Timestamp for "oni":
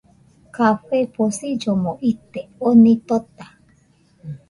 2.73-2.97